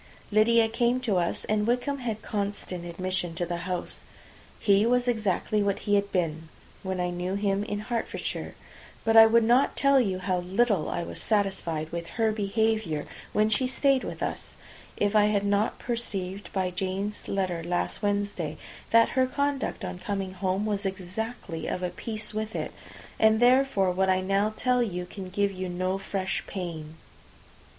[0.31, 4.03] Lydia came to us, and Wickham had constant admission to the house.
[4.59, 6.49] He was exactly what he had been
[6.81, 8.55] when I knew him in Hertfordshire;
[9.05, 13.47] but I would not tell you how little I was satisfied with her behaviour while
[13.49, 14.55] she stayed with us,
[14.97, 18.57] if I had not perceived, by Jane's letter last Wednesday,
[18.89, 22.71] that her conduct on coming home was exactly of a piece with it,
[23.19, 26.95] and therefore what I now tell you can give you no fresh pain.